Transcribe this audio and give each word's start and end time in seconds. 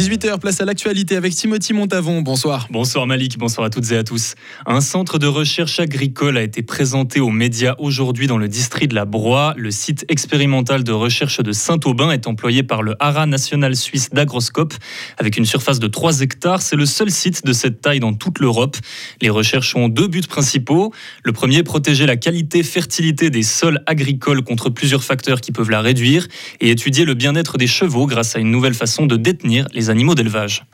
18h, 0.00 0.38
place 0.38 0.62
à 0.62 0.64
l'actualité 0.64 1.14
avec 1.14 1.34
Timothy 1.34 1.74
Montavon. 1.74 2.22
Bonsoir. 2.22 2.68
Bonsoir 2.70 3.06
Malik, 3.06 3.36
bonsoir 3.36 3.66
à 3.66 3.68
toutes 3.70 3.92
et 3.92 3.98
à 3.98 4.02
tous. 4.02 4.34
Un 4.64 4.80
centre 4.80 5.18
de 5.18 5.26
recherche 5.26 5.78
agricole 5.78 6.38
a 6.38 6.42
été 6.42 6.62
présenté 6.62 7.20
aux 7.20 7.28
médias 7.28 7.74
aujourd'hui 7.78 8.26
dans 8.26 8.38
le 8.38 8.48
district 8.48 8.88
de 8.88 8.94
la 8.94 9.04
Broye. 9.04 9.52
Le 9.58 9.70
site 9.70 10.06
expérimental 10.08 10.84
de 10.84 10.92
recherche 10.92 11.42
de 11.42 11.52
Saint-Aubin 11.52 12.12
est 12.12 12.26
employé 12.26 12.62
par 12.62 12.82
le 12.82 12.94
Haras 12.98 13.26
national 13.26 13.76
suisse 13.76 14.08
d'agroscope 14.08 14.72
avec 15.18 15.36
une 15.36 15.44
surface 15.44 15.80
de 15.80 15.86
3 15.86 16.22
hectares. 16.22 16.62
C'est 16.62 16.76
le 16.76 16.86
seul 16.86 17.10
site 17.10 17.44
de 17.44 17.52
cette 17.52 17.82
taille 17.82 18.00
dans 18.00 18.14
toute 18.14 18.38
l'Europe. 18.38 18.78
Les 19.20 19.28
recherches 19.28 19.76
ont 19.76 19.90
deux 19.90 20.08
buts 20.08 20.22
principaux. 20.26 20.94
Le 21.24 21.32
premier, 21.32 21.62
protéger 21.62 22.06
la 22.06 22.16
qualité, 22.16 22.62
fertilité 22.62 23.28
des 23.28 23.42
sols 23.42 23.82
agricoles 23.84 24.44
contre 24.44 24.70
plusieurs 24.70 25.04
facteurs 25.04 25.42
qui 25.42 25.52
peuvent 25.52 25.70
la 25.70 25.82
réduire 25.82 26.26
et 26.60 26.70
étudier 26.70 27.04
le 27.04 27.12
bien-être 27.12 27.58
des 27.58 27.66
chevaux 27.66 28.06
grâce 28.06 28.34
à 28.34 28.38
une 28.38 28.50
nouvelle 28.50 28.72
façon 28.72 29.04
de 29.04 29.18
détenir 29.18 29.66
les 29.74 29.89
animaux 29.90 30.14
d'élevage. 30.14 30.64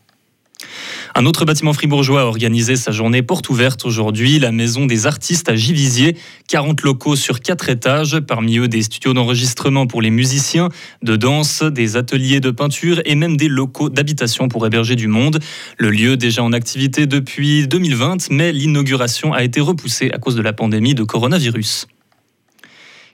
Un 1.19 1.25
autre 1.25 1.47
bâtiment 1.47 1.73
fribourgeois 1.73 2.21
a 2.21 2.25
organisé 2.25 2.77
sa 2.77 2.93
journée 2.93 3.23
porte 3.23 3.49
ouverte 3.49 3.87
aujourd'hui, 3.87 4.39
la 4.39 4.53
Maison 4.53 4.85
des 4.85 5.07
artistes 5.07 5.49
à 5.49 5.57
Givisier. 5.57 6.15
40 6.49 6.83
locaux 6.83 7.17
sur 7.17 7.41
4 7.41 7.71
étages, 7.71 8.21
parmi 8.21 8.59
eux 8.59 8.69
des 8.69 8.83
studios 8.83 9.15
d'enregistrement 9.15 9.87
pour 9.87 10.03
les 10.03 10.11
musiciens, 10.11 10.69
de 11.03 11.17
danse, 11.17 11.63
des 11.63 11.97
ateliers 11.97 12.41
de 12.41 12.51
peinture 12.51 13.01
et 13.07 13.15
même 13.15 13.39
des 13.39 13.49
locaux 13.49 13.89
d'habitation 13.89 14.49
pour 14.49 14.67
héberger 14.67 14.95
du 14.95 15.09
monde. 15.09 15.39
Le 15.79 15.89
lieu 15.89 16.19
déjà 16.19 16.43
en 16.43 16.53
activité 16.53 17.07
depuis 17.07 17.67
2020, 17.67 18.31
mais 18.31 18.53
l'inauguration 18.53 19.33
a 19.33 19.43
été 19.43 19.63
repoussée 19.63 20.11
à 20.13 20.19
cause 20.19 20.37
de 20.37 20.43
la 20.43 20.53
pandémie 20.53 20.95
de 20.95 21.03
coronavirus. 21.03 21.87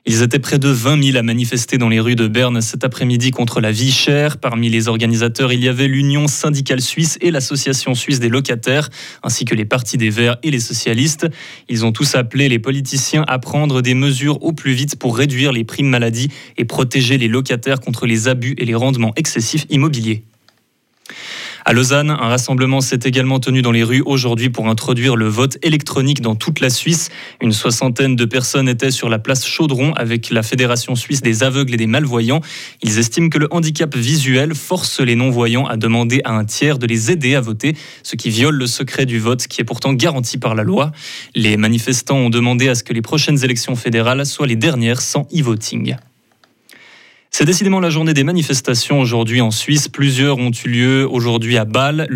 Ils 0.04 0.22
étaient 0.22 0.40
près 0.40 0.58
de 0.58 0.68
20 0.68 1.00
000 1.00 1.16
à 1.16 1.22
manifester 1.22 1.78
dans 1.78 1.88
les 1.88 2.00
rues 2.00 2.16
de 2.16 2.26
Berne 2.26 2.60
cet 2.60 2.82
après-midi 2.82 3.30
contre 3.30 3.60
la 3.60 3.70
vie 3.70 3.92
chère. 3.92 4.38
Parmi 4.38 4.68
les 4.68 4.88
organisateurs, 4.88 5.52
il 5.52 5.62
y 5.62 5.68
avait 5.68 5.86
l'Union 5.86 6.26
syndicale 6.26 6.80
suisse 6.80 7.18
et 7.20 7.30
l'Association 7.30 7.94
suisse 7.94 8.18
des 8.18 8.28
locataires, 8.28 8.88
ainsi 9.22 9.44
que 9.44 9.54
les 9.54 9.64
partis 9.64 9.98
des 9.98 10.10
Verts 10.10 10.38
et 10.42 10.50
les 10.50 10.58
socialistes. 10.58 11.28
Ils 11.68 11.84
ont 11.84 11.92
tous 11.92 12.16
appelé 12.16 12.48
les 12.48 12.58
politiciens 12.58 13.24
à 13.28 13.38
prendre 13.38 13.80
des 13.80 13.94
mesures 13.94 14.42
au 14.42 14.52
plus 14.52 14.72
vite 14.72 14.96
pour 14.96 15.16
réduire 15.16 15.52
les 15.52 15.62
primes 15.62 15.88
maladie 15.88 16.30
et 16.56 16.64
protéger 16.64 17.16
les 17.16 17.28
locataires 17.28 17.78
contre 17.78 18.06
les 18.06 18.26
abus 18.26 18.56
et 18.58 18.64
les 18.64 18.74
rendements 18.74 19.12
excessifs 19.14 19.66
immobiliers. 19.70 20.24
À 21.64 21.72
Lausanne, 21.72 22.10
un 22.10 22.16
rassemblement 22.16 22.80
s'est 22.80 22.98
également 23.04 23.38
tenu 23.38 23.62
dans 23.62 23.70
les 23.70 23.84
rues 23.84 24.02
aujourd'hui 24.04 24.50
pour 24.50 24.66
introduire 24.66 25.14
le 25.14 25.28
vote 25.28 25.58
électronique 25.62 26.20
dans 26.20 26.34
toute 26.34 26.58
la 26.58 26.70
Suisse. 26.70 27.08
Une 27.40 27.52
soixantaine 27.52 28.16
de 28.16 28.24
personnes 28.24 28.68
étaient 28.68 28.90
sur 28.90 29.08
la 29.08 29.20
place 29.20 29.46
Chaudron 29.46 29.92
avec 29.92 30.30
la 30.30 30.42
Fédération 30.42 30.96
suisse 30.96 31.22
des 31.22 31.44
aveugles 31.44 31.74
et 31.74 31.76
des 31.76 31.86
malvoyants. 31.86 32.40
Ils 32.82 32.98
estiment 32.98 33.28
que 33.28 33.38
le 33.38 33.46
handicap 33.52 33.94
visuel 33.94 34.56
force 34.56 34.98
les 34.98 35.14
non-voyants 35.14 35.66
à 35.66 35.76
demander 35.76 36.20
à 36.24 36.32
un 36.32 36.44
tiers 36.44 36.78
de 36.78 36.86
les 36.86 37.12
aider 37.12 37.36
à 37.36 37.40
voter, 37.40 37.76
ce 38.02 38.16
qui 38.16 38.30
viole 38.30 38.56
le 38.56 38.66
secret 38.66 39.06
du 39.06 39.20
vote 39.20 39.46
qui 39.46 39.60
est 39.60 39.64
pourtant 39.64 39.92
garanti 39.92 40.38
par 40.38 40.56
la 40.56 40.64
loi. 40.64 40.90
Les 41.36 41.56
manifestants 41.56 42.16
ont 42.16 42.30
demandé 42.30 42.68
à 42.68 42.74
ce 42.74 42.82
que 42.82 42.92
les 42.92 43.02
prochaines 43.02 43.44
élections 43.44 43.76
fédérales 43.76 44.26
soient 44.26 44.48
les 44.48 44.56
dernières 44.56 45.00
sans 45.00 45.28
e-voting. 45.32 45.94
C'est 47.34 47.46
décidément 47.46 47.80
la 47.80 47.88
journée 47.88 48.12
des 48.12 48.24
manifestations 48.24 49.00
aujourd'hui 49.00 49.40
en 49.40 49.50
Suisse. 49.50 49.88
Plusieurs 49.88 50.36
ont 50.36 50.50
eu 50.50 50.68
lieu 50.68 51.08
aujourd'hui 51.10 51.56
à 51.56 51.64
Bâle, 51.64 52.06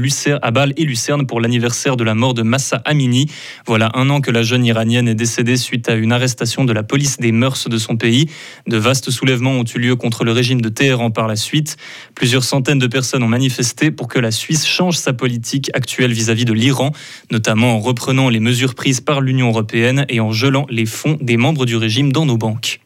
à 0.43 0.51
Bâle 0.51 0.75
et 0.77 0.85
Lucerne 0.85 1.27
pour 1.27 1.41
l'anniversaire 1.41 1.97
de 1.97 2.05
la 2.05 2.15
mort 2.15 2.35
de 2.35 2.43
Massa 2.43 2.83
Amini. 2.85 3.25
Voilà 3.67 3.91
un 3.95 4.11
an 4.11 4.21
que 4.21 4.31
la 4.31 4.43
jeune 4.43 4.67
iranienne 4.67 5.09
est 5.09 5.15
décédée 5.15 5.57
suite 5.57 5.89
à 5.89 5.95
une 5.95 6.13
arrestation 6.13 6.67
de 6.67 6.73
la 6.75 6.83
police 6.83 7.17
des 7.17 7.33
mœurs 7.33 7.67
de 7.67 7.79
son 7.79 7.97
pays. 7.97 8.29
De 8.67 8.77
vastes 8.77 9.11
soulèvements 9.11 9.53
ont 9.53 9.65
eu 9.65 9.79
lieu 9.79 9.97
contre 9.97 10.23
le 10.23 10.33
régime 10.33 10.61
de 10.61 10.69
Téhéran 10.69 11.11
par 11.11 11.29
la 11.29 11.37
suite. 11.37 11.79
Plusieurs 12.15 12.45
centaines 12.45 12.79
de 12.79 12.87
personnes 12.87 13.23
ont 13.23 13.29
manifesté 13.29 13.91
pour 13.91 14.09
que 14.09 14.19
la 14.19 14.31
Suisse 14.31 14.67
change 14.67 14.99
sa 14.99 15.15
politique 15.15 15.71
actuelle 15.73 16.13
vis-à-vis 16.13 16.45
de 16.45 16.53
l'Iran, 16.53 16.93
notamment 17.31 17.77
en 17.77 17.81
reprenant 17.81 18.29
les 18.29 18.41
mesures 18.41 18.75
prises 18.75 19.01
par 19.01 19.23
l'Union 19.23 19.49
européenne 19.49 20.05
et 20.11 20.21
en 20.21 20.33
gelant 20.33 20.67
les 20.69 20.85
fonds 20.85 21.17
des 21.23 21.39
membres 21.39 21.65
du 21.65 21.77
régime 21.77 22.13
dans 22.13 22.27
nos 22.27 22.37
banques. 22.37 22.81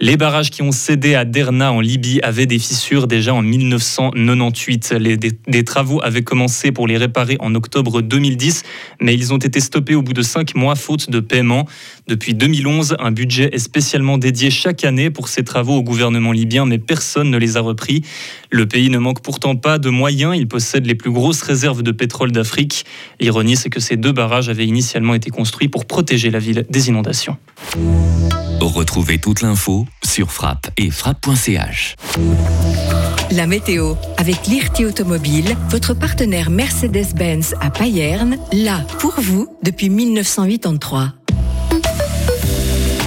Les 0.00 0.16
barrages 0.16 0.50
qui 0.50 0.62
ont 0.62 0.70
cédé 0.70 1.16
à 1.16 1.24
Derna 1.24 1.72
en 1.72 1.80
Libye 1.80 2.20
avaient 2.22 2.46
des 2.46 2.60
fissures 2.60 3.08
déjà 3.08 3.34
en 3.34 3.42
1998. 3.42 4.92
Les, 4.92 5.16
des, 5.16 5.64
travaux 5.64 6.00
avaient 6.04 6.22
commencé 6.22 6.70
pour 6.70 6.86
les 6.86 6.96
réparer 6.96 7.36
en 7.40 7.52
octobre 7.56 8.00
2010, 8.00 8.62
mais 9.00 9.14
ils 9.14 9.34
ont 9.34 9.38
été 9.38 9.58
stoppés 9.58 9.96
au 9.96 10.02
bout 10.02 10.12
de 10.12 10.22
cinq 10.22 10.54
mois 10.54 10.76
faute 10.76 11.10
de 11.10 11.18
paiement. 11.18 11.66
Depuis 12.06 12.34
2011, 12.34 12.94
un 13.00 13.10
budget 13.10 13.50
est 13.52 13.58
spécialement 13.58 14.18
dédié 14.18 14.50
chaque 14.50 14.84
année 14.84 15.10
pour 15.10 15.26
ces 15.26 15.42
travaux 15.42 15.74
au 15.74 15.82
gouvernement 15.82 16.30
libyen, 16.30 16.64
mais 16.64 16.78
personne 16.78 17.28
ne 17.28 17.36
les 17.36 17.56
a 17.56 17.60
repris. 17.60 18.02
Le 18.52 18.66
pays 18.66 18.90
ne 18.90 18.98
manque 18.98 19.20
pourtant 19.20 19.56
pas 19.56 19.80
de 19.80 19.90
moyens. 19.90 20.36
Il 20.36 20.46
possède 20.46 20.86
les 20.86 20.94
plus 20.94 21.10
grosses 21.10 21.42
réserves 21.42 21.82
de 21.82 21.90
pétrole 21.90 22.30
d'Afrique. 22.30 22.84
L'ironie, 23.18 23.56
c'est 23.56 23.68
que 23.68 23.80
ces 23.80 23.96
deux 23.96 24.12
barrages 24.12 24.48
avaient 24.48 24.66
initialement 24.66 25.14
été 25.14 25.30
construits 25.30 25.68
pour 25.68 25.86
protéger 25.86 26.30
la 26.30 26.38
ville 26.38 26.66
des 26.70 26.88
inondations. 26.88 27.36
Retrouvez 28.60 29.18
toute 29.18 29.40
l'info 29.40 29.87
sur 30.04 30.30
frappe 30.30 30.68
et 30.76 30.90
frappe.ch. 30.90 31.96
La 33.30 33.46
météo 33.46 33.94
avec 34.16 34.46
l'IRT 34.46 34.86
Automobile, 34.86 35.56
votre 35.68 35.94
partenaire 35.94 36.50
Mercedes-Benz 36.50 37.54
à 37.60 37.70
Payerne, 37.70 38.38
là 38.52 38.80
pour 38.98 39.14
vous 39.18 39.48
depuis 39.62 39.90
1983. 39.90 41.12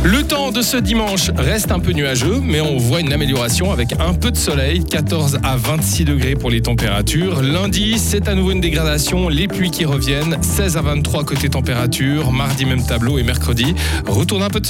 Le 0.04 0.24
temps 0.24 0.52
de 0.52 0.64
ce 0.64 0.78
dimanche 0.78 1.30
reste 1.38 1.72
un 1.72 1.80
peu 1.80 1.92
nuageux, 1.92 2.40
mais 2.42 2.60
on 2.60 2.78
voit 2.78 3.02
une 3.02 3.14
amélioration 3.14 3.72
avec 3.72 3.94
un 4.00 4.16
peu 4.16 4.32
de 4.32 4.36
soleil, 4.36 4.84
14 4.84 5.38
à 5.44 5.58
26 5.58 6.06
degrés 6.06 6.34
pour 6.34 6.50
les 6.50 6.60
températures. 6.60 7.44
Lundi, 7.44 8.00
c'est 8.00 8.28
à 8.28 8.34
nouveau 8.34 8.50
une 8.50 8.62
dégradation, 8.62 9.30
les 9.30 9.48
pluies 9.48 9.70
qui 9.70 9.86
reviennent, 9.86 10.42
16 10.42 10.78
à 10.78 10.82
23 10.82 11.24
côté 11.24 11.50
température. 11.50 12.32
Mardi, 12.32 12.66
même 12.66 12.84
tableau 12.84 13.20
et 13.20 13.24
mercredi, 13.24 13.76
retourne 14.08 14.42
un 14.42 14.50
peu 14.50 14.60
de 14.60 14.66
soleil. 14.66 14.70